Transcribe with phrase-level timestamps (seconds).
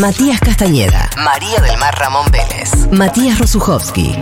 [0.00, 1.08] Matías Castañeda.
[1.24, 2.90] María del Mar Ramón Vélez.
[2.90, 4.16] Matías Rosuchowski.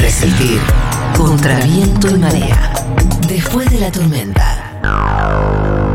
[0.00, 0.60] Resistir.
[1.14, 2.72] Contra viento y marea.
[3.28, 5.89] Después de la tormenta.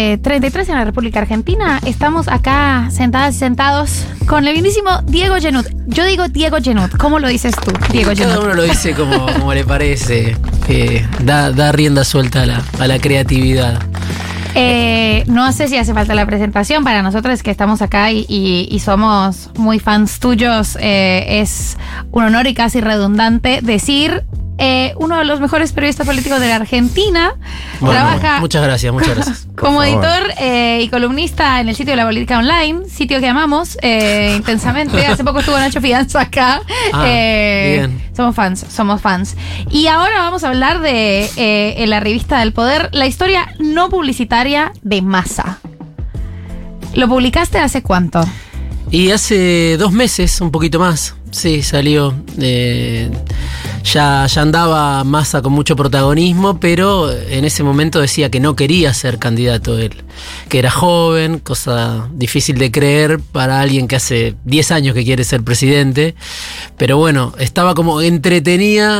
[0.00, 1.78] ...19.33 en la República Argentina.
[1.84, 5.66] Estamos acá sentadas y sentados con el bienísimo Diego Genut.
[5.86, 6.96] Yo digo Diego Genut.
[6.96, 8.32] ¿Cómo lo dices tú, Diego Genut?
[8.32, 10.36] Cada uno lo dice como, como le parece.
[10.66, 13.78] que da, da rienda suelta a la, a la creatividad.
[14.54, 16.82] Eh, no sé si hace falta la presentación.
[16.82, 21.76] Para nosotros que estamos acá y, y- y somos muy fans tuyos, eh, es
[22.10, 24.24] un honor y casi redundante decir
[24.62, 27.34] eh, uno de los mejores periodistas políticos de la Argentina.
[27.80, 29.48] Bueno, trabaja muchas gracias, muchas gracias.
[29.56, 33.78] como editor eh, y columnista en el sitio de la política online, sitio que amamos
[33.80, 35.06] eh, intensamente.
[35.06, 36.60] Hace poco estuvo Nacho Fianza acá.
[36.92, 38.02] Ah, bien.
[38.16, 39.36] Somos fans, somos fans.
[39.70, 44.72] Y ahora vamos a hablar de en la revista del poder, la historia no publicitaria
[44.82, 45.60] de Massa.
[46.94, 48.24] ¿Lo publicaste hace cuánto?
[48.90, 52.14] Y hace dos meses, un poquito más, sí, salió.
[52.38, 53.10] eh,
[53.82, 58.92] ya, ya andaba Massa con mucho protagonismo, pero en ese momento decía que no quería
[58.94, 60.04] ser candidato él.
[60.48, 65.24] Que era joven, cosa difícil de creer para alguien que hace 10 años que quiere
[65.24, 66.14] ser presidente.
[66.76, 68.98] Pero bueno, estaba como entretenía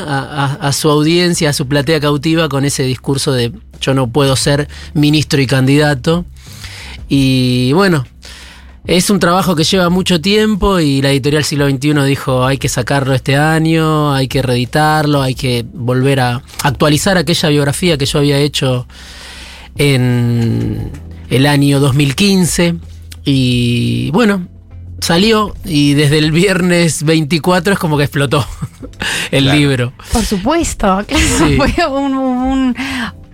[0.61, 4.69] a, su audiencia, a su platea cautiva con ese discurso de yo no puedo ser
[4.95, 6.25] ministro y candidato.
[7.09, 8.07] Y bueno,
[8.87, 12.69] es un trabajo que lleva mucho tiempo y la editorial Siglo XXI dijo hay que
[12.69, 18.19] sacarlo este año, hay que reeditarlo, hay que volver a actualizar aquella biografía que yo
[18.19, 18.87] había hecho
[19.77, 20.91] en
[21.29, 22.75] el año 2015
[23.25, 24.47] y bueno,
[25.01, 28.45] salió y desde el viernes 24 es como que explotó
[29.31, 29.59] el Claro.
[29.59, 29.93] libro.
[30.13, 31.57] Por supuesto, claro, Sí.
[31.57, 32.77] fue un- un-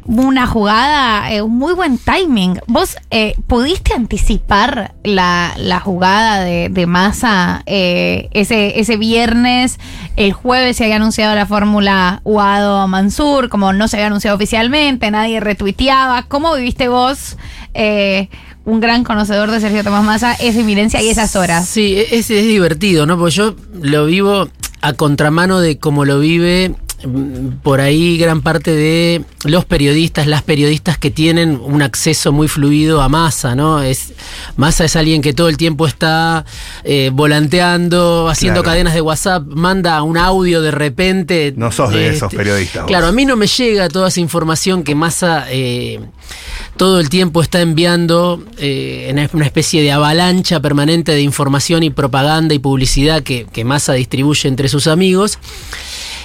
[0.07, 2.61] una jugada, eh, un muy buen timing.
[2.67, 9.79] ¿Vos eh, pudiste anticipar la, la jugada de, de Massa eh, ese, ese viernes?
[10.17, 15.41] El jueves se había anunciado la fórmula Uado-Mansur, como no se había anunciado oficialmente, nadie
[15.41, 16.23] retuiteaba.
[16.25, 17.37] ¿Cómo viviste vos,
[18.65, 21.69] un gran conocedor de Sergio Tomás Massa, esa inminencia y esas horas?
[21.69, 23.19] Sí, e-, es, es divertido, ¿no?
[23.19, 24.49] Porque yo lo vivo
[24.81, 26.75] a contramano de cómo lo vive
[27.63, 33.01] por ahí gran parte de los periodistas, las periodistas que tienen un acceso muy fluido
[33.03, 33.83] a Massa, ¿no?
[33.83, 34.13] Es,
[34.57, 36.45] Massa es alguien que todo el tiempo está
[36.85, 38.73] eh, volanteando, haciendo Claro.
[38.75, 41.55] cadenas de WhatsApp, manda un audio de repente.
[41.57, 42.83] No sos de esos Este, periodistas.
[42.83, 42.89] vos.
[42.89, 46.01] Claro, a mí no me llega toda esa información que Massa eh,
[46.77, 51.91] todo el tiempo está enviando eh, en una especie de avalancha permanente de información y
[51.91, 55.39] propaganda y publicidad que, que Massa distribuye entre sus amigos.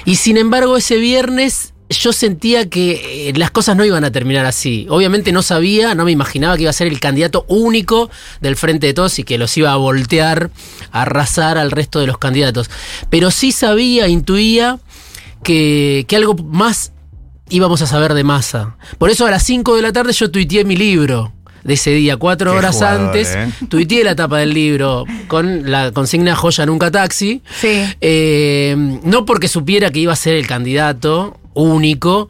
[0.06, 4.46] Y sin embargo, ese viernes yo sentía que eh, las cosas no iban a terminar
[4.46, 4.88] así.
[4.90, 8.88] Obviamente no sabía, no me imaginaba que iba a ser el candidato único del Frente
[8.88, 10.52] de Todos y que los iba a voltear,
[10.92, 12.70] a arrasar al resto de los candidatos.
[13.10, 14.80] Pero sí sabía, intuía
[15.44, 16.92] que, que algo más
[17.52, 18.76] íbamos a saber de masa.
[18.98, 22.18] Por eso a las 5 de la tarde yo tuiteé mi libro de ese día,
[22.18, 23.36] cuatro Qué horas jugador, antes.
[23.36, 23.52] ¿eh?
[23.70, 27.42] Tuiteé la tapa del libro con la consigna Joya Nunca Taxi.
[27.60, 27.84] Sí.
[28.02, 32.30] Eh, no porque supiera que iba a ser el candidato único,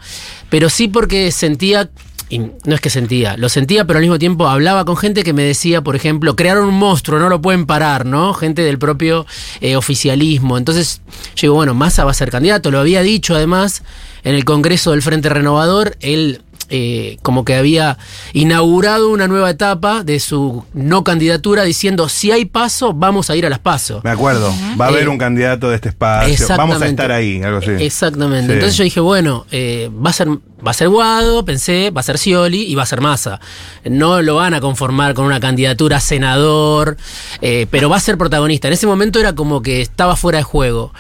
[0.50, 1.90] pero sí porque sentía,
[2.32, 5.34] y no es que sentía, lo sentía, pero al mismo tiempo hablaba con gente que
[5.34, 8.34] me decía, por ejemplo, crearon un monstruo, no lo pueden parar, ¿no?
[8.34, 9.26] Gente del propio
[9.60, 10.58] eh, oficialismo.
[10.58, 11.02] Entonces,
[11.36, 13.84] yo digo, bueno, Massa va a ser candidato, lo había dicho además
[14.24, 16.42] en el Congreso del Frente Renovador, él
[16.72, 17.98] eh, como que había
[18.34, 23.46] inaugurado una nueva etapa de su no candidatura diciendo, si hay paso, vamos a ir
[23.46, 24.04] a las pasos.
[24.04, 24.52] Me acuerdo.
[24.80, 26.48] Va a haber Eh, un candidato de este espacio.
[26.58, 27.72] Vamos a estar ahí, algo así.
[27.72, 28.48] Exactamente.
[28.48, 28.54] Sí.
[28.54, 30.28] Entonces yo dije, bueno, eh, va a ser
[30.66, 33.40] va a ser Guado, pensé, va a ser Scioli y va a ser Massa.
[33.84, 36.98] No lo van a conformar con una candidatura a senador,
[37.42, 38.68] eh, pero va a ser protagonista.
[38.68, 40.94] En ese momento era como que estaba fuera de juego.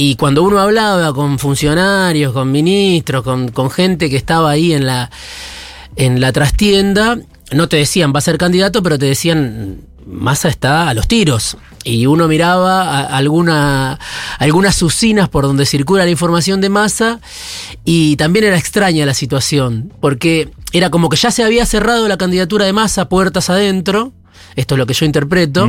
[0.00, 4.86] Y cuando uno hablaba con funcionarios, con ministros, con, con gente que estaba ahí en
[4.86, 5.10] la,
[5.96, 7.18] en la trastienda,
[7.50, 11.56] no te decían va a ser candidato, pero te decían Massa está a los tiros.
[11.82, 13.98] Y uno miraba alguna,
[14.38, 17.18] algunas usinas por donde circula la información de Massa
[17.84, 22.18] y también era extraña la situación, porque era como que ya se había cerrado la
[22.18, 24.12] candidatura de Massa puertas adentro,
[24.54, 25.68] esto es lo que yo interpreto,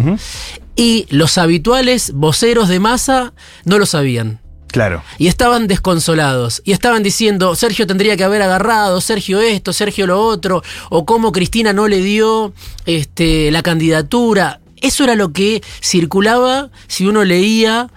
[0.80, 3.34] y los habituales voceros de Massa
[3.66, 4.40] no lo sabían.
[4.68, 5.04] Claro.
[5.18, 6.62] Y estaban desconsolados.
[6.64, 11.34] Y estaban diciendo, Sergio tendría que haber agarrado, Sergio esto, Sergio lo otro, o cómo
[11.34, 12.54] Cristina no le dio
[12.86, 14.62] este, la candidatura.
[14.78, 17.90] Eso era lo que circulaba si uno leía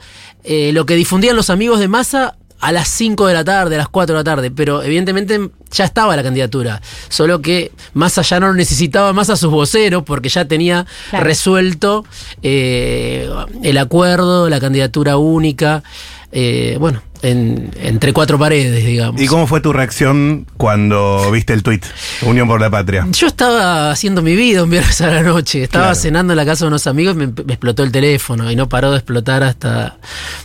[0.42, 3.78] eh, lo que difundían los amigos de Massa a las 5 de la tarde, a
[3.78, 8.38] las 4 de la tarde, pero evidentemente ya estaba la candidatura, solo que Massa ya
[8.38, 12.04] no necesitaba más a sus voceros porque ya tenía resuelto
[12.42, 13.28] eh,
[13.64, 15.82] el acuerdo, la candidatura única.
[16.30, 19.20] Eh, bueno, entre cuatro paredes, digamos.
[19.20, 21.84] ¿Y cómo fue tu reacción cuando viste el tuit?
[22.22, 23.06] Unión por la Patria.
[23.12, 25.62] Yo estaba haciendo mi vida un viernes a la noche.
[25.62, 28.68] Estaba cenando en la casa de unos amigos y me, explotó el teléfono y no
[28.68, 29.98] paró de explotar hasta,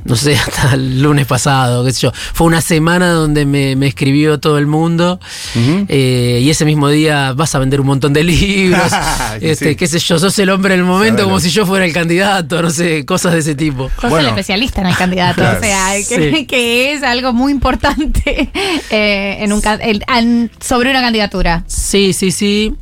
[0.06, 2.12] no sé, hasta el lunes pasado, qué sé yo.
[2.33, 5.19] Fue una semana donde me, escribió todo el mundo
[5.88, 8.91] eh, y ese mismo día vas a vender un montón de libros.
[9.41, 12.62] este, qué sé yo, sos el hombre del momento como si yo fuera el candidato,
[12.62, 13.89] no sé, cosas de ese tipo.
[14.00, 18.49] Sos el especialista en el candidato, o sea, que es algo muy importante
[18.89, 21.63] eh, en un, sobre una candidatura.
[21.67, 22.73] Sí, sí, sí.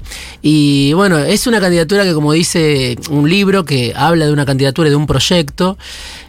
[0.48, 4.92] Y bueno, es una candidatura que, como dice un libro que habla de una candidatura,
[4.92, 5.76] de un proyecto,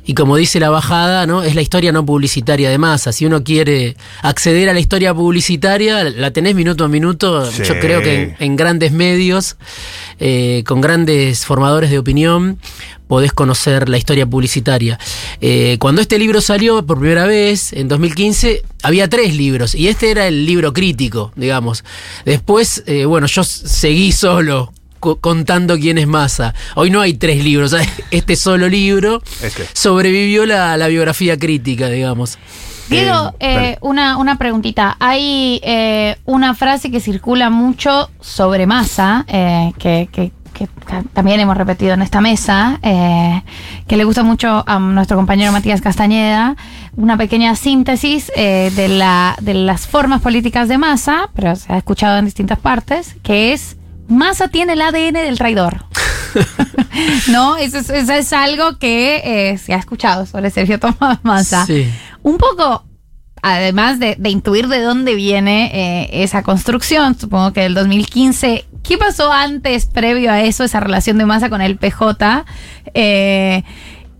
[0.07, 1.43] y como dice la bajada, ¿no?
[1.43, 3.13] Es la historia no publicitaria de masa.
[3.13, 8.01] Si uno quiere acceder a la historia publicitaria, la tenés minuto a minuto, yo creo
[8.01, 9.57] que en, grandes medios,
[10.19, 12.59] eh, con grandes formadores de opinión,
[13.09, 14.99] podés conocer la historia publicitaria.
[15.41, 20.11] Eh, cuando este libro salió por primera vez, en 2015, había tres libros, y este
[20.11, 21.85] era el libro crítico, digamos.
[22.25, 24.73] Después, eh, bueno, yo seguí solo
[25.21, 26.55] contando quién es Massa.
[26.75, 27.75] Hoy no hay tres libros,
[28.11, 29.67] este solo libro este.
[29.73, 32.39] sobrevivió la, biografía crítica, digamos.
[32.89, 34.97] Diego, eh, una, una preguntita.
[35.01, 35.61] Hay
[36.25, 40.69] una frase que circula mucho sobre Massa, que, que, que
[41.13, 43.43] también hemos repetido en esta mesa, eh,
[43.87, 46.57] que le gusta mucho a nuestro compañero Matías Castañeda,
[46.97, 51.77] una pequeña síntesis eh, de, la, de las formas políticas de Massa, pero se ha
[51.77, 53.76] escuchado en distintas partes, que es
[54.09, 55.85] Massa tiene el ADN del traidor.
[57.29, 57.57] ¿No?
[57.57, 61.67] Eso es, algo que eh, se ha escuchado sobre Sergio Tomás Massa.
[62.23, 62.85] Un poco
[63.43, 69.87] además de, intuir de dónde viene esa construcción, supongo que del 2015 ¿Qué pasó antes,
[69.87, 72.45] previo a eso, esa relación de masa con el PJ?
[72.95, 73.65] Eh,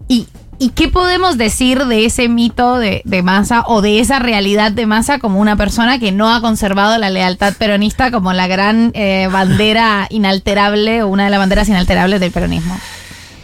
[0.09, 0.27] y,
[0.75, 5.41] qué podemos decir de ese mito de, masa o de esa realidad de masa como
[5.41, 11.03] una persona que no ha conservado la lealtad peronista como la gran eh, bandera inalterable
[11.03, 12.79] o una de las banderas inalterables del peronismo?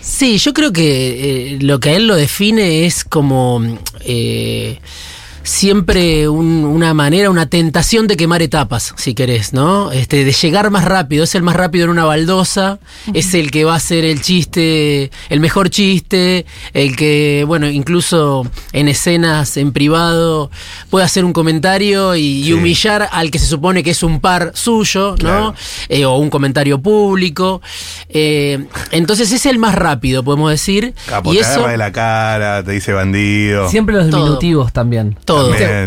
[0.01, 3.61] Sí, yo creo que eh, lo que él lo define es como
[5.43, 9.93] siempre una manera, una tentación de quemar etapas, si querés, ¿no?
[9.93, 11.25] Este, de llegar más rápido.
[11.25, 12.79] Es el más rápido en una baldosa,
[13.13, 18.47] es el que va a hacer el chiste, el mejor chiste, el que, bueno, incluso
[18.73, 20.51] en escenas en privado
[20.91, 25.17] puede hacer un comentario y, humillar al que se supone que es un par suyo,
[25.23, 25.55] ¿no?
[25.89, 27.63] Eh, o un comentario público.
[28.09, 30.95] Eh, entonces es el más rápido, podemos decir.
[31.25, 33.69] y eso, de la cara, te dice bandido.
[33.69, 35.17] Siempre los diminutivos también.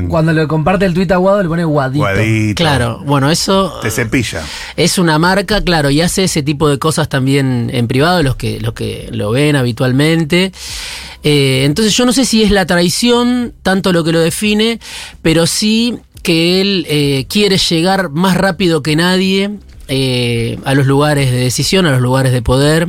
[0.10, 2.06] Cuando le comparte el tuit a Guado le pone guadito.
[2.56, 3.80] Claro, bueno, eso.
[3.82, 4.42] Te cepilla.
[4.76, 8.60] Es una marca, claro, y hace ese tipo de cosas también en privado, los que,
[8.60, 10.52] los que lo ven habitualmente.
[11.24, 14.80] Eh, entonces yo no sé si es la traición tanto lo que lo define,
[15.22, 19.52] pero sí que él eh, quiere llegar más rápido que nadie
[19.88, 22.88] eh, a los lugares de decisión, a los lugares de poder,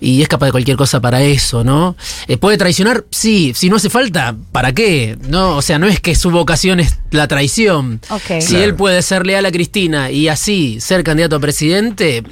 [0.00, 1.96] y es capaz de cualquier cosa para eso, ¿no?
[2.26, 3.04] Eh, ¿Puede traicionar?
[3.10, 5.16] Sí, si no hace falta, ¿para qué?
[5.28, 8.00] No, o sea, no es que su vocación es la traición.
[8.40, 12.24] Si él puede ser leal a Cristina y así ser candidato a presidente,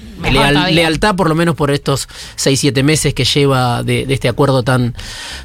[0.71, 4.95] lealtad por lo menos por estos 6, 7 meses que lleva de, este acuerdo tan,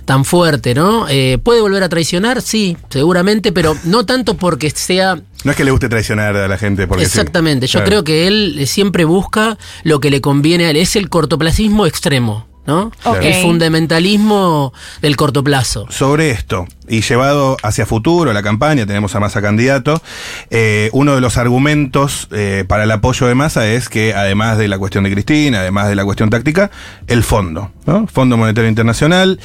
[0.06, 1.08] tan fuerte, ¿no?
[1.10, 2.42] Eh, ¿Puede volver a traicionar?
[2.42, 6.58] Sí, seguramente, pero no tanto porque sea no es que le guste traicionar a la
[6.58, 6.88] gente.
[6.88, 10.78] Porque Exactamente, yo creo que él siempre busca lo que le conviene a él.
[10.78, 12.48] Es el cortoplacismo extremo.
[12.66, 12.92] ¿no?
[13.22, 15.86] El fundamentalismo del corto plazo.
[15.90, 20.02] Sobre esto, y llevado hacia futuro, la campaña, tenemos a Massa candidato,
[20.50, 24.68] eh, uno de los argumentos eh, para el apoyo de Massa es que además de
[24.68, 26.72] la cuestión de Cristina, además de la cuestión táctica,
[27.08, 28.08] el fondo, ¿no?
[28.08, 29.40] Fondo Monetario Internacional,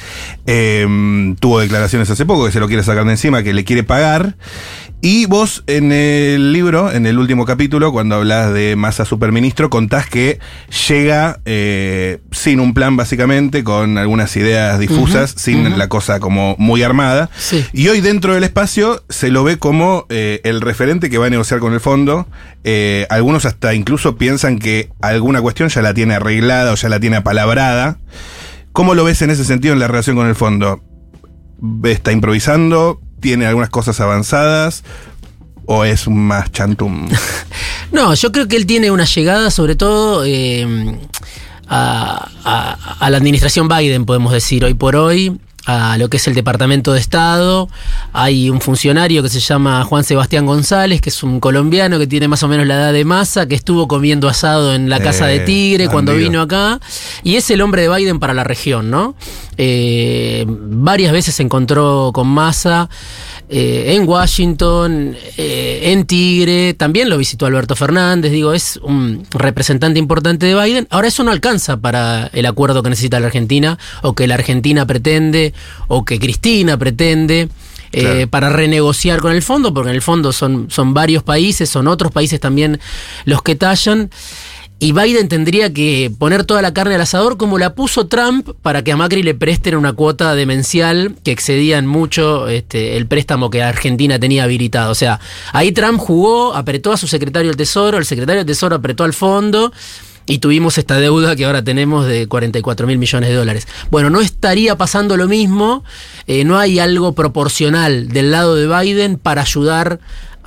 [0.47, 0.87] eh,
[1.41, 4.37] tuvo declaraciones hace poco que se lo quiere sacar de encima, que le quiere pagar,
[5.01, 10.09] y vos en el libro, en el último capítulo, cuando hablas de masa superministro, contás
[10.09, 10.41] que
[10.89, 16.83] llega eh, sin un plan básicamente, con algunas ideas difusas, sin la cosa como muy
[16.83, 17.31] armada.
[17.73, 21.31] Y hoy dentro del espacio se lo ve como eh, el referente que va a
[21.31, 22.27] negociar con el fondo.
[22.65, 26.99] Eh, algunos hasta incluso piensan que alguna cuestión ya la tiene arreglada o ya la
[26.99, 27.99] tiene apalabrada.
[28.73, 30.83] ¿Cómo lo ves en ese sentido en la relación con el fondo?
[31.85, 33.01] ¿Está improvisando?
[33.21, 34.85] Tiene algunas cosas avanzadas
[35.67, 37.09] o es más chantum?
[37.93, 40.99] no, yo creo que él tiene una llegada sobre todo eh,
[41.69, 45.39] a, la administración Biden, podemos decir, hoy por hoy.
[45.69, 47.69] A lo que es el Departamento de Estado.
[48.15, 52.27] Hay un funcionario que se llama Juan Sebastián González, que es un colombiano que tiene
[52.27, 55.37] más o menos la edad de masa, que estuvo comiendo asado en la casa de
[55.37, 56.81] Eh, Tigre cuando vino acá.
[57.23, 59.15] Y es el hombre de Biden para la región, ¿no?
[59.59, 62.89] Eh, varias veces se encontró con Massa.
[63.51, 69.99] Eh, en Washington, eh, en Tigre, también lo visitó Alberto Fernández, digo, es un representante
[69.99, 70.87] importante de Biden.
[70.91, 74.87] Ahora eso no alcanza para el acuerdo que necesita la Argentina, o que la Argentina
[74.87, 75.55] pretende,
[75.89, 77.49] o que Cristina pretende.
[77.91, 78.29] eh, Claro.
[78.29, 82.13] para renegociar con el fondo, porque en el fondo son, son varios países, son otros
[82.13, 82.79] países también
[83.25, 84.11] los que tallan.
[84.81, 88.85] Y Biden tendría que poner toda la carne al asador como la puso Trump para
[88.85, 93.51] que a Macri le presten una cuota demencial que excedía en mucho este, el préstamo
[93.51, 94.93] que Argentina tenía habilitado.
[94.93, 95.19] O sea,
[95.53, 99.15] ahí Trump jugó, apretó a su secretario del Tesoro, el secretario del Tesoro apretó al
[99.15, 99.73] fondo
[100.27, 103.67] y tuvimos esta deuda que ahora tenemos de 44 mil millones de dólares.
[103.91, 105.83] Bueno, no estaría pasando lo mismo,
[106.29, 109.99] eh, no hay algo proporcional del lado de Biden para ayudar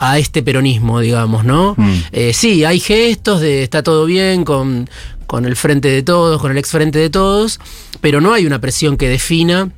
[0.04, 1.76] a este peronismo, digamos, ¿no?
[1.78, 1.94] Mm.
[2.12, 4.90] Eh, sí, hay gestos de está todo bien con,
[5.28, 7.60] con el frente de todos, con el ex frente de todos,
[8.02, 9.70] pero no hay una presión que defina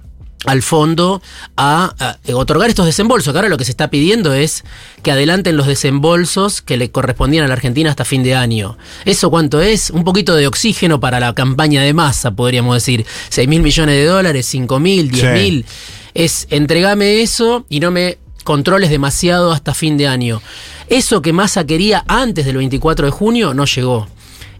[0.46, 1.22] al fondo
[1.58, 4.64] a, a otorgar estos desembolsos, que ahora lo que se está pidiendo es
[5.02, 8.78] que adelanten los desembolsos que le correspondían a la Argentina hasta fin de año.
[9.06, 9.90] ¿Eso cuánto es?
[9.90, 13.06] Un poquito de oxígeno para la campaña de masa, podríamos decir.
[13.30, 15.28] 6 mil millones de dólares, 5 mil, 10 Sí.
[15.42, 15.66] mil.
[16.14, 20.42] Es entregame eso y no me controles demasiado hasta fin de año.
[20.88, 24.08] Eso que Massa quería antes del 24 de junio no llegó.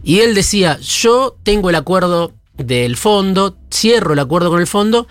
[0.04, 5.08] Y él decía, yo tengo el acuerdo del fondo, cierro el acuerdo con el fondo,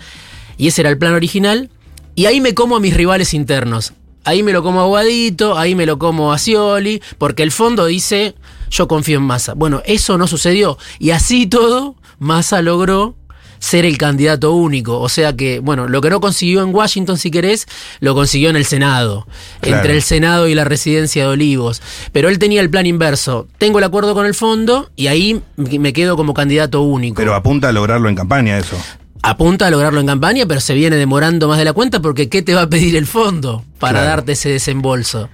[0.56, 1.70] y ese era el plan original,
[2.14, 3.94] y ahí me como a mis rivales internos.
[4.24, 7.86] Ahí me lo como a Guadito, ahí me lo como a Scioli, porque el fondo
[7.86, 8.34] dice,
[8.70, 9.54] yo confío en Massa.
[9.54, 10.78] Bueno, eso no sucedió.
[11.00, 13.16] Y así todo, Massa logró
[13.62, 14.99] ser el candidato único.
[14.99, 17.69] O sea que, bueno, lo que no consiguió en Washington, si querés,
[18.00, 19.28] lo consiguió en el Senado.
[19.61, 19.76] Claro.
[19.76, 21.81] Entre el Senado y la residencia de Olivos.
[22.11, 23.47] Pero él tenía el plan inverso.
[23.59, 27.14] Tengo el acuerdo con el fondo y ahí me quedo como candidato único.
[27.14, 28.76] Pero apunta a lograrlo en campaña eso.
[29.23, 32.42] Apunta a lograrlo en campaña, pero se viene demorando más de la cuenta porque ¿qué
[32.42, 34.07] te va a pedir el fondo para Claro.
[34.09, 35.28] darte ese desembolso?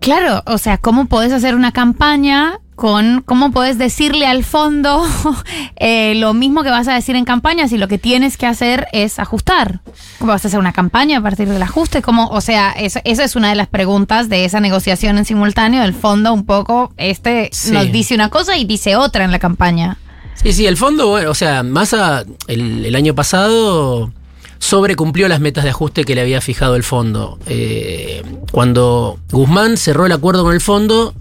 [0.00, 5.04] Claro, o sea, ¿cómo podés hacer una campaña con, cómo podés decirle al fondo
[5.76, 8.86] eh, lo mismo que vas a decir en campaña si lo que tienes que hacer
[8.92, 9.80] es ajustar?
[10.18, 12.02] ¿Cómo vas a hacer una campaña a partir del ajuste?
[12.02, 15.82] ¿Cómo, o sea, eso- esa es una de las preguntas de esa negociación en simultáneo.
[15.84, 17.70] El fondo un poco, este Sí.
[17.72, 19.98] nos dice una cosa y dice otra en la campaña.
[20.34, 24.10] Sí, sí, el fondo, bueno, o sea, Massa el, el año pasado
[24.58, 27.38] sobrecumplió las metas de ajuste que le había fijado el fondo.
[27.46, 31.14] Eh, cuando Guzmán cerró el acuerdo con el fondo,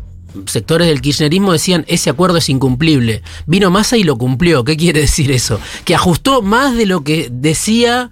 [0.46, 3.22] sectores del kirchnerismo decían ese acuerdo es incumplible.
[3.46, 4.64] Vino Massa y lo cumplió.
[4.64, 5.60] ¿Qué quiere decir eso?
[5.86, 8.10] Que ajustó más de lo que decía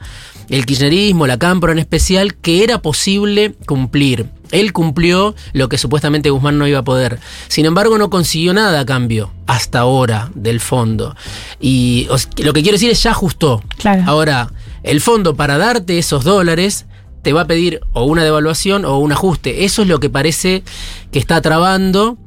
[0.49, 4.27] el kirchnerismo, la Cámpora en especial, que era posible cumplir.
[4.51, 7.19] Él cumplió lo que supuestamente Guzmán no iba a poder.
[7.47, 11.15] Sin embargo, no consiguió nada a cambio hasta ahora del fondo.
[11.61, 13.63] Y o sea, lo que quiero decir es ya ajustó.
[13.77, 14.03] Claro.
[14.05, 14.51] Ahora,
[14.83, 16.85] el fondo para darte esos dólares
[17.21, 19.63] te va a pedir o una devaluación o un ajuste.
[19.65, 20.63] Eso es lo que parece
[21.11, 22.17] que está trabando.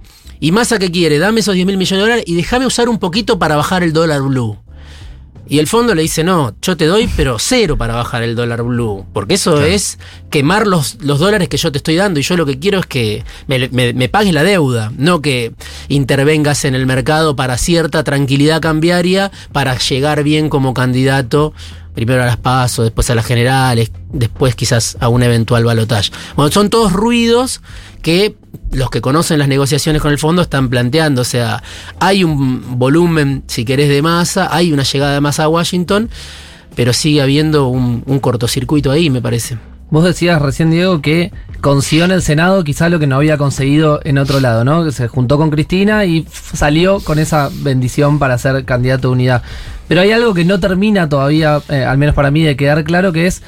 [0.41, 2.99] Y Massa que quiere, dame esos 10 mil millones de dólares y déjame usar un
[2.99, 4.59] poquito para bajar el dólar blue.
[5.47, 8.63] Y el fondo le dice, no, yo te doy, pero cero para bajar el dólar
[8.63, 9.05] blue.
[9.13, 9.99] Porque eso es
[10.31, 12.19] quemar los, los dólares que yo te estoy dando.
[12.19, 15.53] Y yo lo que quiero es que me, me- me pagues la deuda, no que
[15.89, 21.53] intervengas en el mercado para cierta tranquilidad cambiaria, para llegar bien como candidato,
[21.95, 26.11] primero a las PASO, después a las generales, después quizás a un eventual balotaje.
[26.37, 27.61] Bueno, son todos ruidos
[28.03, 28.37] que
[28.73, 31.23] los que conocen las negociaciones con el fondo están planteando.
[31.23, 31.63] O sea,
[32.01, 36.11] hay un volumen, si querés, de masa, hay una llegada de masa a Washington,
[36.75, 39.57] pero sigue habiendo un, un cortocircuito ahí, me parece.
[39.91, 44.01] Vos decías recién, Diego, que consiguió en el Senado quizá lo que no había conseguido
[44.05, 44.85] en otro lado, ¿no?
[44.85, 49.43] Que se juntó con Cristina y salió con esa bendición para ser candidato de unidad.
[49.89, 53.13] Pero hay algo que no termina todavía, eh, al menos para mí, de quedar claro,
[53.13, 53.43] que es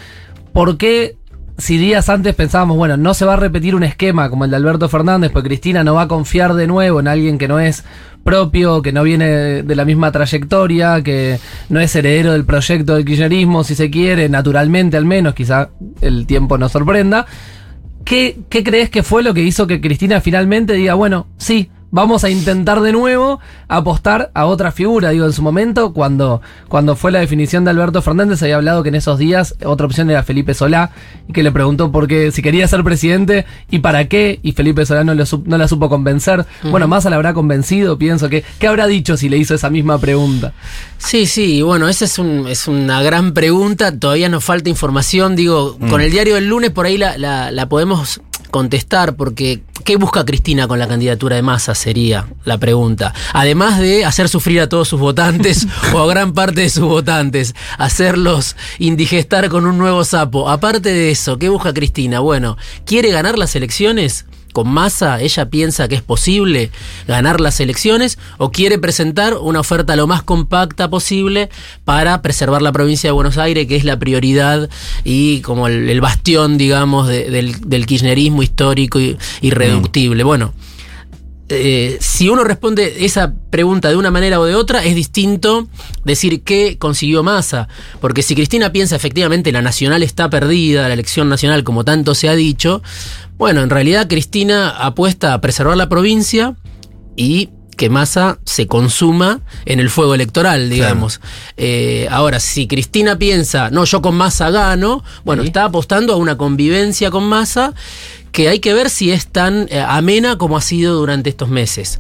[0.53, 1.17] por qué
[1.59, 4.57] si días antes pensábamos, bueno, no se va a repetir un esquema como el de
[4.57, 7.85] Alberto Fernández, pues Cristina no va a confiar de nuevo en alguien que no es
[8.25, 12.95] propio, que no viene de, de la misma trayectoria, que no es heredero del proyecto
[12.95, 15.71] del kirchnerismo, si se quiere, naturalmente al menos, quizá
[16.01, 17.27] el tiempo nos sorprenda.
[18.05, 22.23] ¿Qué, qué crees que fue lo que hizo que Cristina finalmente diga, bueno, sí, vamos
[22.25, 25.11] a intentar de nuevo apostar a otra figura.
[25.11, 28.91] Digo, en su momento, cuando, cuando fue la definición de Alberto Fernández, había hablado que
[28.91, 30.91] en esos días otra opción era Felipe Solá,
[31.29, 34.87] y que le preguntó por qué, si quería ser presidente y para qué, y Felipe
[34.87, 36.45] Solá no, lo no la supo convencer.
[36.63, 38.45] Bueno, Massa la habrá convencido, pienso que.
[38.61, 40.53] ¿Qué habrá dicho si le hizo esa misma pregunta?
[40.99, 45.79] Sí, sí, bueno, esa es, un, es una gran pregunta, todavía nos falta información, digo,
[45.91, 48.21] con el diario del lunes por ahí la, la- la podemos
[48.57, 51.75] contestar, porque ¿qué busca Cristina con la candidatura de Massa?
[51.75, 53.13] Sería la pregunta.
[53.35, 57.55] Además de hacer sufrir a todos sus votantes o a gran parte de sus votantes,
[57.77, 60.49] hacerlos indigestar con un nuevo sapo.
[60.49, 62.21] Aparte de eso, ¿qué busca Cristina?
[62.21, 64.25] Bueno, ¿quiere ganar las elecciones?
[64.57, 66.71] Con Massa, ella piensa que es posible
[67.07, 71.51] ganar las elecciones o quiere presentar una oferta lo más compacta posible
[71.85, 74.71] para preservar la provincia de Buenos Aires, que es la prioridad
[75.05, 80.25] y como el, el bastión, digamos, de- del, del kirchnerismo histórico y irreductible.
[80.25, 80.55] Bueno,
[81.51, 85.69] eh, si uno responde esa pregunta de una manera o de otra, es distinto
[86.03, 87.69] decir qué consiguió Massa.
[88.01, 92.29] Porque si Cristina piensa efectivamente la nacional está perdida, la elección nacional, como tanto se
[92.31, 92.83] ha dicho,
[93.39, 96.55] bueno, en realidad Cristina apuesta a preservar la provincia
[97.17, 101.21] y que Massa se consuma en el fuego electoral, digamos.
[101.59, 105.49] Eh, ahora, si Cristina piensa, no, yo con Massa gano, bueno, Sí.
[105.49, 107.75] está apostando a una convivencia con Massa
[108.33, 111.99] que hay que ver si es tan eh, amena como ha sido durante estos meses.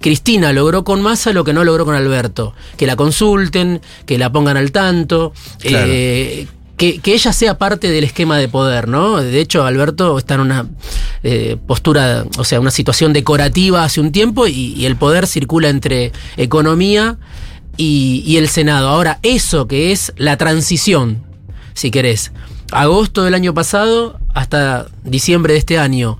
[0.00, 4.32] Cristina logró con Massa lo que no logró con Alberto, que la consulten, que la
[4.32, 5.86] pongan al tanto, Claro.
[5.90, 6.46] eh,
[6.78, 9.18] que, ella sea parte del esquema de poder, ¿no?
[9.18, 10.66] De hecho, Alberto está en una
[11.22, 16.12] eh, postura, o sea, una situación decorativa hace un tiempo y, el poder circula entre
[16.36, 17.18] economía
[17.76, 18.88] y, y el Senado.
[18.88, 21.24] Ahora, eso que es la transición,
[21.74, 22.32] si querés,
[22.70, 26.18] agosto del año pasado hasta diciembre de este año,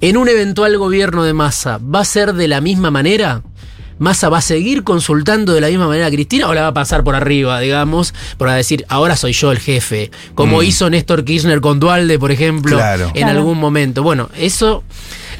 [0.00, 3.42] en un eventual gobierno de Massa, ¿va a ser de la misma manera?
[3.98, 6.74] ¿Massa va a seguir consultando de la misma manera a Cristina o la va a
[6.74, 10.10] pasar por arriba, digamos, para decir, ahora soy yo el jefe?
[10.34, 10.64] Como Mm.
[10.64, 13.06] hizo Néstor Kirchner con Dualde, por ejemplo, Claro.
[13.08, 13.38] en Claro.
[13.38, 14.02] algún momento.
[14.02, 14.82] Bueno, eso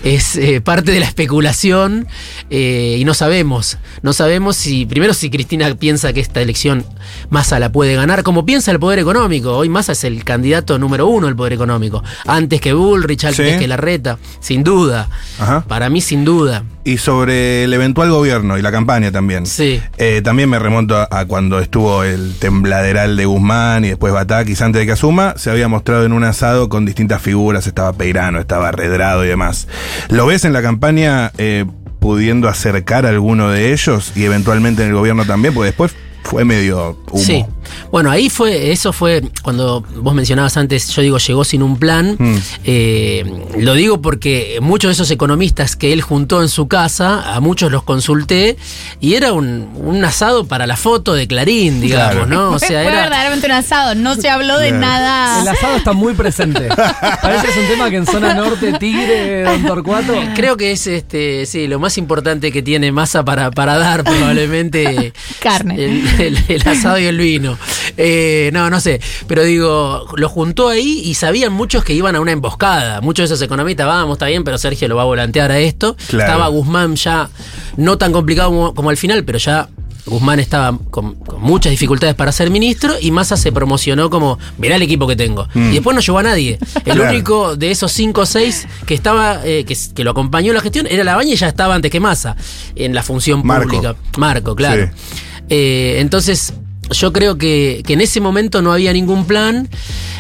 [0.04, 2.06] es eh, parte de la especulación
[2.50, 3.78] eh, y no sabemos.
[4.02, 6.84] No sabemos si, primero, si Cristina piensa que esta elección
[7.30, 9.56] Massa la puede ganar, como piensa el poder económico.
[9.56, 12.02] Hoy Massa es el candidato número uno del poder económico.
[12.26, 13.58] Antes que Bullrich, antes Sí.
[13.58, 15.08] que Larreta, sin duda.
[15.38, 15.64] Ajá.
[15.66, 16.64] Para mí, sin duda.
[16.84, 19.44] Y sobre el eventual gobierno y la campaña también.
[19.46, 19.80] Sí.
[19.98, 24.62] Eh, también me remonto a, a cuando estuvo el tembladeral de Guzmán y después Batakis
[24.62, 28.40] antes de que asuma, se había mostrado en un asado con distintas figuras, estaba Peirano,
[28.40, 29.68] estaba Redrado y demás.
[30.08, 31.66] ¿Lo ves en la campaña eh,
[32.00, 35.52] pudiendo acercar a alguno de ellos y eventualmente en el gobierno también?
[35.52, 37.22] Porque después fue medio humo.
[37.24, 37.44] Sí.
[37.90, 42.16] Bueno, ahí fue, eso fue cuando vos mencionabas antes, yo digo, llegó sin un plan.
[42.18, 42.36] Mm.
[42.64, 43.24] Eh,
[43.58, 47.70] lo digo porque muchos de esos economistas que él juntó en su casa, a muchos
[47.70, 48.56] los consulté,
[49.00, 52.26] y era un, un asado para la foto de Clarín, digamos, Claro.
[52.26, 52.50] ¿no?
[52.52, 53.02] O sea, fue era.
[53.02, 55.42] verdaderamente un asado, no se habló de nada.
[55.42, 56.68] El asado está muy presente.
[57.22, 60.14] Parece que es un tema que en zona norte, Tigre, Don Torcuato.
[60.34, 65.12] Creo que es este, sí, lo más importante que tiene masa para, para dar, probablemente.
[65.40, 65.84] Carne.
[65.84, 67.58] El, el- el asado y el vino.
[67.96, 69.00] Eh, no, no sé.
[69.26, 73.00] Pero digo, lo juntó ahí y sabían muchos que iban a una emboscada.
[73.00, 75.96] Muchos de esos economistas, vamos, está bien, pero Sergio lo va a volantear a esto.
[76.08, 76.30] Claro.
[76.30, 77.28] Estaba Guzmán ya,
[77.76, 79.68] no tan complicado como, como al final, pero ya.
[80.06, 84.76] Guzmán estaba con, con muchas dificultades para ser ministro y Massa se promocionó como, mirá
[84.76, 85.46] el equipo que tengo.
[85.52, 85.68] Mm.
[85.68, 86.58] Y después no llegó a nadie.
[86.86, 87.10] El Claro.
[87.10, 90.62] único de esos cinco o seis que estaba, eh, que, que lo acompañó en la
[90.62, 92.36] gestión era Labaña y ya estaba antes que Massa
[92.74, 93.68] en la función Marco.
[93.68, 93.96] pública.
[94.16, 94.86] Marco, claro.
[94.86, 95.20] Sí.
[95.48, 96.52] Eh, entonces,
[96.90, 99.68] yo creo que, que en ese momento no había ningún plan.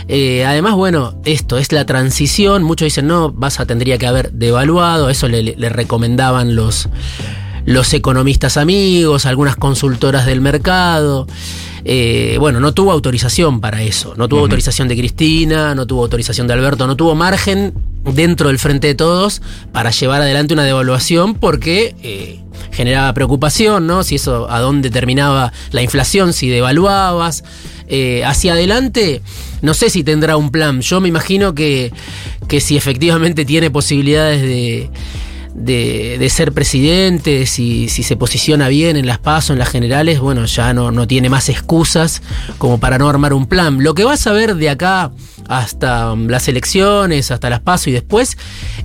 [0.08, 2.62] Eh, además, bueno, esto es la transición.
[2.62, 5.10] Muchos dicen, no, Massa tendría que haber devaluado.
[5.10, 6.88] Eso le, le recomendaban los,
[7.66, 11.26] los economistas amigos, algunas consultoras del mercado.
[11.84, 14.14] Eh, bueno, no tuvo autorización para eso.
[14.16, 18.58] No tuvo autorización de Cristina, no tuvo autorización de Alberto, no tuvo margen dentro del
[18.58, 22.40] Frente de Todos para llevar adelante una devaluación porque eh,
[22.72, 24.02] generaba preocupación, ¿no?
[24.04, 27.44] Si eso, a dónde terminaba la inflación, si devaluabas.
[27.90, 29.22] Eh, hacia adelante,
[29.62, 30.82] no sé si tendrá un plan.
[30.82, 31.90] Yo me imagino que,
[32.46, 34.90] que si efectivamente tiene posibilidades de,
[35.58, 40.20] de, de ser presidente, si, si se posiciona bien en las pasos, en las generales,
[40.20, 42.22] bueno, ya no, no tiene más excusas
[42.58, 43.82] como para no armar un plan.
[43.82, 45.10] Lo que vas a ver de acá
[45.48, 48.36] hasta um, las elecciones, hasta las pasos y después,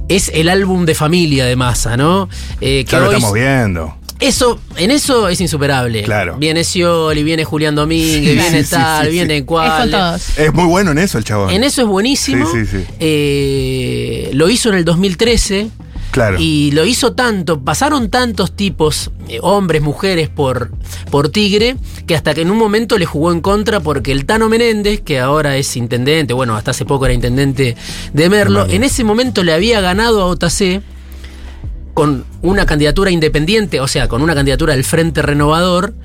[0.09, 2.29] es el álbum de familia de Massa, ¿no?
[2.61, 3.97] Eh, que hoy- estamos viendo.
[4.19, 6.03] eso, en eso es insuperable.
[6.03, 6.37] Claro.
[6.37, 9.13] Viene Scioli, viene Julián Domínguez, Sí, viene sí, tal, sí, sí.
[9.13, 9.91] viene Es con cual.
[9.91, 10.39] todos.
[10.39, 11.49] Es muy bueno en eso el chabón.
[11.49, 12.45] En eso es buenísimo.
[12.49, 12.85] Sí, sí, sí.
[12.99, 15.69] Eh, lo hizo en el 2013.
[16.13, 16.37] Claro.
[16.39, 20.69] Y lo hizo tanto, pasaron tantos tipos, eh, hombres, mujeres, por,
[21.09, 24.47] por Tigre, que hasta que en un momento le jugó en contra porque el Tano
[24.47, 27.75] Menéndez, que ahora es intendente, bueno, hasta hace poco era intendente
[28.13, 28.75] de Merlo, Merlo.
[28.75, 30.83] en ese momento le había ganado a OTC
[31.95, 35.95] con una candidatura independiente, o sea, con una candidatura del Frente Renovador.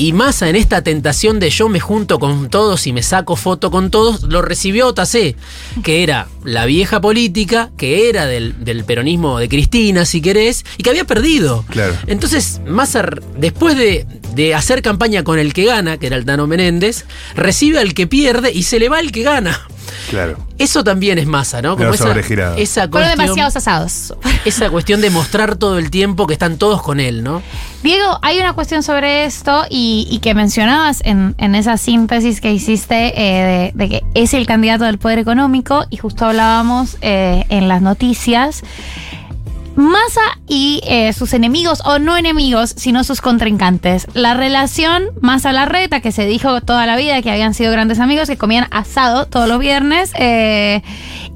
[0.00, 3.70] Y Massa en esta tentación de yo me junto con todos y me saco foto
[3.70, 5.36] con todos, lo recibió Otacé,
[5.82, 10.84] que era la vieja política, que era del, del peronismo de Cristina, si querés, y
[10.84, 11.66] que había perdido.
[11.68, 11.94] Claro.
[12.06, 16.46] Entonces, Massa, después de, de hacer campaña con el que gana, que era el Tano
[16.46, 19.68] Menéndez, recibe al que pierde y se le va al que gana.
[20.08, 20.38] Claro.
[20.56, 21.76] Eso también es Massa, ¿no?
[21.94, 22.56] Sobregirado.
[22.56, 24.14] esa Fueron cuestión, demasiados asados.
[24.46, 27.42] esa cuestión de mostrar todo el tiempo que están todos con él, ¿no?
[27.82, 33.72] Diego, hay una cuestión sobre esto y, que mencionabas en, esa síntesis que hiciste eh,
[33.74, 38.62] de, que es el candidato del poder económico y justo hablábamos eh, en las noticias.
[39.76, 44.06] Massa y eh, sus enemigos, o no enemigos, sino sus contrincantes.
[44.12, 48.36] La relación Massa-Larreta, que se dijo toda la vida que habían sido grandes amigos, que
[48.36, 50.12] comían asado todos los viernes,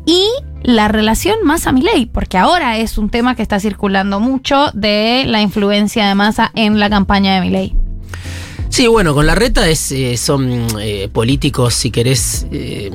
[0.05, 0.27] y
[0.65, 6.09] la relación Massa-Milei, porque ahora es un tema que está circulando mucho de la influencia
[6.09, 7.75] de Massa en la campaña de Milei.
[8.71, 12.91] Sí, bueno, con la reta es, eh, son eh, políticos, si querés, eh,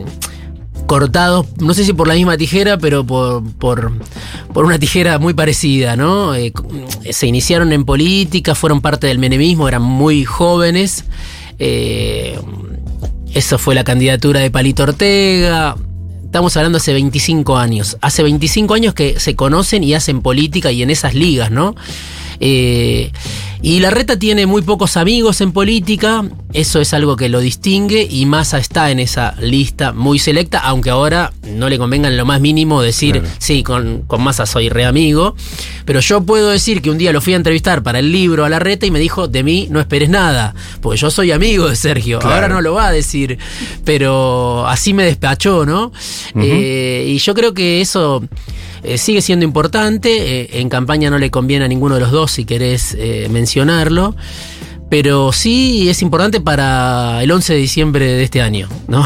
[0.88, 3.92] cortados, no sé si por la misma tijera, pero por, por,
[4.52, 6.34] por una tijera muy parecida, ¿no?
[7.12, 11.06] Se iniciaron en política, fueron parte del menemismo, eran muy jóvenes.
[11.60, 15.76] eso fue la candidatura de Palito Ortega.
[16.30, 17.98] Estamos hablando hace 25 años.
[18.02, 21.76] Hace 25 años que se conocen y hacen política y en esas ligas, ¿no?
[22.40, 23.12] Eh,
[23.62, 26.24] y la reta tiene muy pocos amigos en política,
[26.54, 30.90] eso es algo que lo distingue y Massa está en esa lista muy selecta, aunque
[30.92, 33.28] ahora no le convenga en lo más mínimo decir, Claro.
[33.38, 35.36] sí, con, con Massa soy re amigo,
[35.84, 38.50] pero yo puedo decir que un día lo fui a entrevistar para el libro a
[38.50, 41.76] la reta y me dijo, de mí no esperes nada, porque yo soy amigo de
[41.76, 42.36] Sergio, Claro.
[42.36, 43.38] ahora no lo va a decir,
[43.84, 45.92] pero así me despachó, ¿no?
[46.36, 48.24] Eh, y yo creo que eso
[48.84, 50.42] eh, sigue siendo importante.
[50.42, 54.16] eh, en campaña no le conviene a ninguno de los dos si querés eh, mencionarlo.
[54.90, 59.06] Pero sí es importante para el 11 de diciembre de este año, ¿no?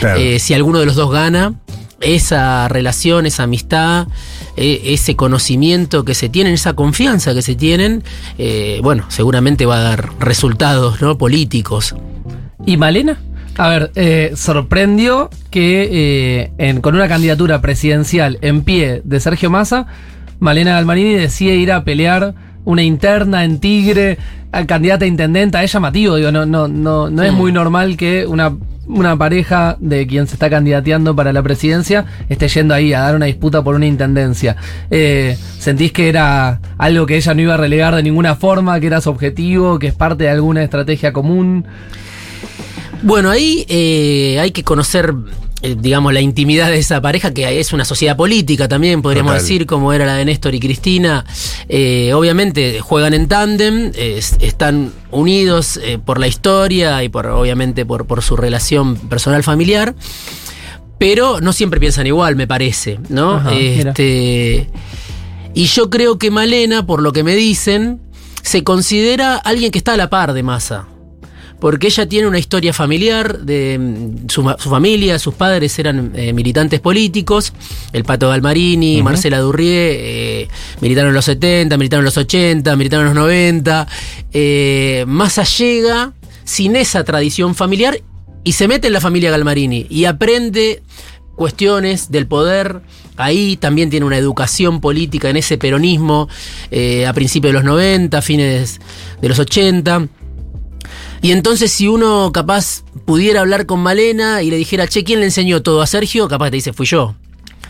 [0.00, 0.18] Claro.
[0.18, 1.54] Eh, si alguno de los dos gana,
[2.00, 4.08] esa relación, esa amistad,
[4.56, 8.04] eh, ese conocimiento que se tienen, esa confianza que se tienen,
[8.38, 11.18] eh, bueno, seguramente va a dar resultados ¿no?
[11.18, 11.94] políticos.
[12.66, 13.20] ¿Y Malena?
[13.56, 19.48] A ver, eh, sorprendió que eh, en- con una candidatura presidencial en pie de Sergio
[19.50, 19.86] Massa,
[20.40, 24.18] Malena Galmarini decide ir a pelear una interna en Tigre,
[24.50, 28.26] a candidata a intendenta, es llamativo, digo, no, no, no, no es muy normal que
[28.26, 33.00] una, una pareja de quien se está candidateando para la presidencia esté yendo ahí a
[33.00, 34.56] dar una disputa por una intendencia.
[34.90, 38.86] Eh, ¿Sentís que era algo que ella no iba a relegar de ninguna forma, que
[38.88, 41.64] era su objetivo, que es parte de alguna estrategia común?
[43.02, 45.14] Bueno, ahí eh, hay que conocer,
[45.62, 49.42] eh, digamos, la intimidad de esa pareja, que es una sociedad política también, podríamos Total.
[49.42, 51.24] decir, como era la de Néstor y Cristina.
[51.68, 57.26] Eh, obviamente juegan en tándem, eh, es- están unidos eh, por la historia y por,
[57.26, 59.94] obviamente, por, por su relación personal familiar.
[60.98, 63.34] Pero no siempre piensan igual, me parece, ¿no?
[63.34, 64.70] Ajá, este,
[65.52, 68.00] y yo creo que Malena, por lo que me dicen,
[68.42, 70.86] se considera alguien que está a la par de Massa.
[71.64, 76.78] Porque ella tiene una historia familiar, de mm, su, familia, sus padres eran eh, militantes
[76.78, 77.54] políticos,
[77.94, 80.48] el Pato Galmarini, Marcela Durrié, eh,
[80.82, 83.88] militaron en los 70, militaron en los 80, militaron en los 90.
[84.34, 86.12] Eh, Massa llega
[86.44, 87.98] sin esa tradición familiar
[88.44, 90.82] y se mete en la familia Galmarini y aprende
[91.34, 92.82] cuestiones del poder.
[93.16, 96.28] Ahí también tiene una educación política en ese peronismo
[96.70, 98.80] eh, a principios de los 90, fines
[99.22, 100.08] de los 80.
[101.24, 105.24] Y entonces si uno capaz pudiera hablar con Malena y le dijera, che, ¿quién le
[105.26, 106.28] enseñó todo a Sergio?
[106.28, 107.14] Capaz te dice, fui yo.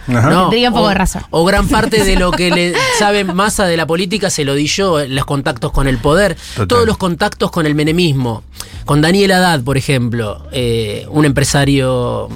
[0.08, 0.28] Ajá.
[0.28, 1.22] No, Tendría un poco o- de razón.
[1.30, 4.66] O gran parte de lo que le sabe Massa de la política se lo di
[4.66, 6.66] yo, eh, los contactos con el poder, Total.
[6.66, 8.42] todos los contactos con el menemismo.
[8.84, 12.28] Con Daniel Haddad, por ejemplo, eh, un empresario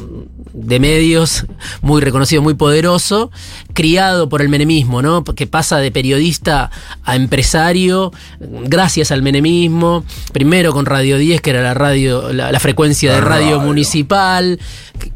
[0.52, 1.46] de medios
[1.82, 3.30] muy reconocido, muy poderoso,
[3.74, 5.24] criado por el menemismo, ¿no?
[5.24, 6.70] Que pasa de periodista
[7.04, 10.04] a empresario gracias al menemismo.
[10.32, 13.60] Primero con Radio 10, que era la radio, la, la frecuencia de radio radio.
[13.60, 14.58] municipal,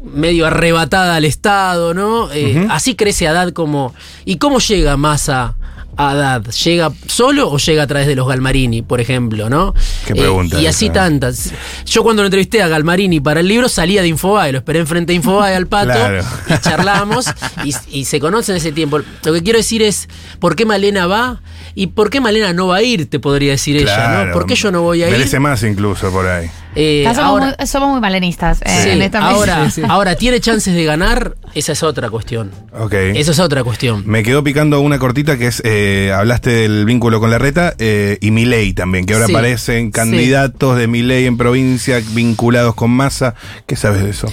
[0.03, 2.31] medio arrebatada al Estado, ¿no?
[2.31, 2.67] Eh.
[2.69, 3.93] Así crece Haddad como.
[4.25, 5.55] ¿Y cómo llega Massa
[5.97, 9.73] Haddad llega solo o llega a través de los Galmarini, por ejemplo, ¿no?
[10.05, 10.95] Qué Eh, pregunta y así esa, ¿eh?
[10.95, 11.51] tantas.
[11.85, 15.11] Yo cuando lo entrevisté a Galmarini para el libro salía de Infobae, lo esperé enfrente
[15.13, 16.23] de Infobae al pato Claro.
[16.49, 17.25] y charlamos
[17.63, 18.99] y, y se conocen ese tiempo.
[19.23, 20.07] Lo que quiero decir es
[20.39, 21.41] por qué Malena va
[21.75, 24.25] y por qué Malena no va a ir, te podría decir ella.
[24.25, 24.33] ¿no?
[24.33, 25.11] ¿Por qué yo no voy a ir?
[25.13, 26.49] Merece más incluso por ahí.
[26.75, 29.31] Eh, somos, ahora, muy, somos muy malenistas eh, sí, en esta mesa.
[29.35, 29.87] ahora, Sí, sí.
[29.87, 31.35] ahora, ¿tiene chances de ganar?
[31.53, 32.49] Esa es otra cuestión.
[32.75, 32.93] Ok.
[32.93, 34.01] Esa es otra cuestión.
[34.07, 38.17] Me quedó picando una cortita que es, eh, hablaste del vínculo con la reta eh,
[38.21, 39.33] y Milei también, que ahora Sí.
[39.33, 39.91] aparecen Sí.
[39.91, 43.35] candidatos de Milei en provincia vinculados con masa.
[43.67, 44.31] ¿Qué sabes de eso?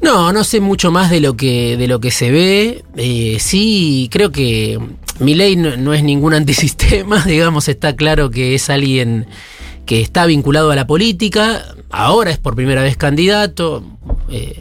[0.00, 2.84] No, no sé mucho más de lo que, de lo que se ve.
[2.96, 4.78] Eh, sí, creo que
[5.20, 9.26] Milei no, no es ningún antisistema, digamos, está claro que es alguien
[9.86, 13.84] que está vinculado a la política, ahora es por primera vez candidato,
[14.30, 14.58] eh,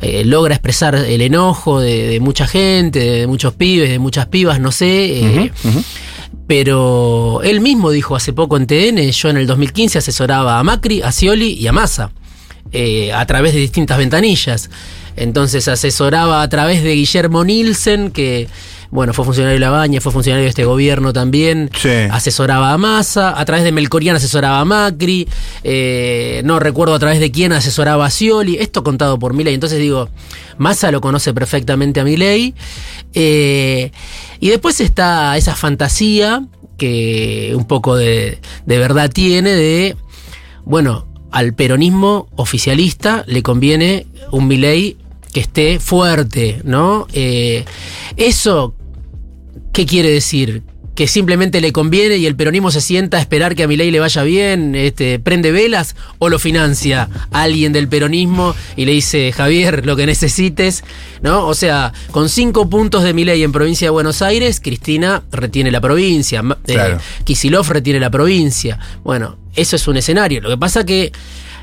[0.00, 4.58] eh, logra expresar el enojo de, de mucha gente, de, muchos pibes, de muchas pibas,
[4.60, 5.18] no sé.
[5.20, 5.52] eh,
[6.46, 11.02] Pero él mismo dijo hace poco en TN, yo en el 2015 asesoraba a Macri,
[11.02, 12.10] a Scioli y a Massa,
[12.72, 14.70] eh, a través de distintas ventanillas.
[15.16, 18.48] Entonces asesoraba a través de Guillermo Nielsen, que
[18.90, 21.70] bueno, fue funcionario de la Baña, fue funcionario de este gobierno también.
[21.76, 21.88] Sí.
[22.10, 25.28] Asesoraba a Massa, a través de Melcorian asesoraba a Macri,
[25.62, 29.54] eh, no recuerdo a través de quién asesoraba a Scioli, esto contado por Milei.
[29.54, 30.08] Entonces digo,
[30.58, 32.54] Massa lo conoce perfectamente a Milei.
[33.14, 33.92] Eh,
[34.40, 36.44] y después está esa fantasía
[36.76, 39.96] que un poco de, de verdad tiene de,
[40.64, 44.96] bueno, al peronismo oficialista le conviene un Milei
[45.32, 47.06] que esté fuerte, ¿no?
[47.12, 47.64] Eh,
[48.16, 48.74] eso
[49.72, 50.62] ¿Qué quiere decir?
[50.94, 54.00] Que simplemente le conviene y el peronismo se sienta a esperar que a Milei le
[54.00, 59.86] vaya bien, este, prende velas o lo financia alguien del peronismo y le dice, Javier,
[59.86, 60.84] lo que necesites,
[61.22, 61.46] ¿no?
[61.46, 65.80] O sea, con cinco puntos de Milei en provincia de Buenos Aires, Cristina retiene la
[65.80, 66.98] provincia, eh, Claro.
[67.24, 68.78] Kisilov retiene la provincia.
[69.02, 70.40] Bueno, eso es un escenario.
[70.42, 71.12] Lo que pasa que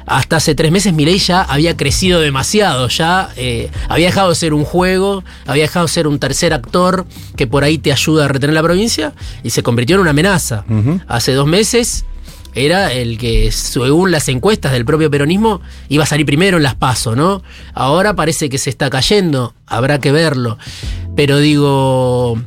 [0.07, 4.53] hasta hace tres meses Milei ya había crecido demasiado, ya eh, había dejado de ser
[4.53, 8.27] un juego, había dejado de ser un tercer actor que por ahí te ayuda a
[8.29, 10.63] retener la provincia y se convirtió en una amenaza.
[11.07, 12.05] Hace dos meses
[12.55, 16.75] era el que, según las encuestas del propio peronismo, iba a salir primero en las
[16.75, 17.43] PASO, ¿no?
[17.73, 20.57] Ahora parece que se está cayendo, habrá que verlo.
[21.15, 22.41] Pero digo,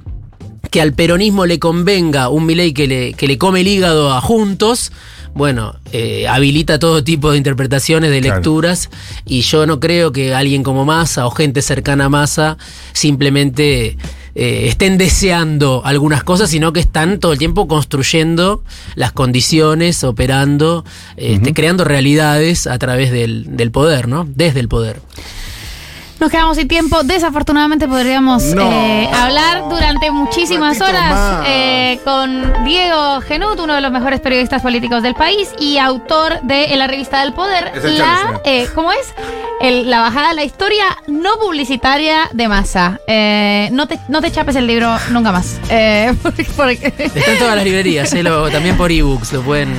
[0.71, 4.21] que al peronismo le convenga un Milei que le, que le come el hígado a
[4.21, 4.93] Juntos,
[5.35, 8.37] bueno, eh, habilita todo tipo de interpretaciones, de Claro.
[8.37, 8.91] lecturas,
[9.25, 12.59] y yo no creo que alguien como Massa o gente cercana a Massa
[12.93, 13.97] simplemente
[14.35, 18.63] eh, estén deseando algunas cosas, sino que están todo el tiempo construyendo
[18.95, 20.85] las condiciones, operando,
[21.17, 24.29] este, creando realidades a través del, del poder, ¿no?
[24.35, 25.01] Desde el poder.
[26.21, 27.03] Nos quedamos sin tiempo.
[27.03, 28.71] Desafortunadamente podríamos No.
[28.71, 35.03] eh, hablar durante muchísimas horas eh, con Diego Genut, uno de los mejores periodistas políticos
[35.03, 37.73] del país y autor de la revista del Poder.
[37.75, 39.15] Es el la, eh, ¿Cómo es?
[39.63, 42.99] El- la bajada a la historia no publicitaria de masa.
[43.07, 45.59] Eh, no, te, no te chapes el libro nunca más.
[45.73, 49.71] Eh, porque- porque- Está en todas las librerías, eh, lo- también por ebooks, lo pueden...
[49.71, 49.77] lo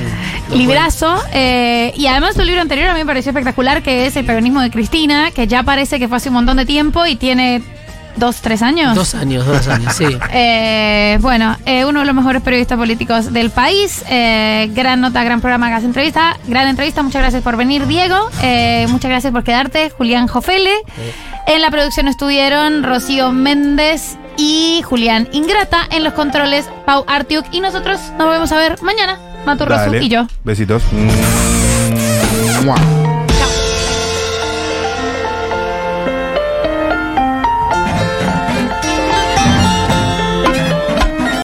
[0.48, 1.22] pueden- Librazo.
[1.32, 4.60] eh, y además tu libro anterior a mí me pareció espectacular, que es El peronismo
[4.60, 7.62] de Cristina, que ya parece que fue hace un montón de tiempo y tiene
[8.16, 8.94] dos, tres años.
[8.94, 10.04] Dos años, dos años, sí.
[10.32, 14.02] Eh, bueno, eh, uno de los mejores periodistas políticos del país.
[14.08, 16.36] eh, gran nota, gran programa, gran entrevista.
[16.46, 18.16] Gran entrevista, muchas gracias por venir, Diego.
[18.42, 20.72] eh, muchas gracias por quedarte, Julián Jofele.
[21.46, 25.80] En la producción estuvieron Rocío Méndez y Julián Ingrata.
[25.90, 27.44] En los controles, Pau Artiuk.
[27.52, 30.02] Y nosotros nos volvemos a ver mañana, Maturroso Dale.
[30.04, 30.26] y yo.
[30.44, 30.82] Besitos.
[32.64, 32.76] Mua.